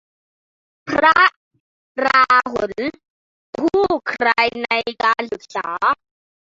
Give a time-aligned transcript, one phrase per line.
[0.87, 1.19] พระ
[2.05, 2.73] ราหุล
[3.57, 4.67] ผู้ใคร่ใน
[5.03, 5.67] การศึกษา